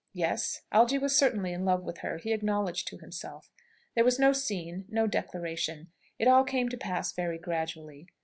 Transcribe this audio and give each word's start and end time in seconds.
Yes; 0.13 0.63
Algy 0.71 0.97
was 0.97 1.15
certainly 1.15 1.53
in 1.53 1.63
love 1.63 1.83
with 1.83 1.99
her, 1.99 2.17
he 2.17 2.33
acknowledged 2.33 2.87
to 2.87 2.97
himself. 2.97 3.51
There 3.93 4.03
was 4.03 4.17
no 4.17 4.33
scene, 4.33 4.85
no 4.89 5.05
declaration. 5.05 5.91
It 6.17 6.27
all 6.27 6.43
came 6.43 6.69
to 6.69 6.75
pass 6.77 7.11
very 7.13 7.37
gradually. 7.37 8.07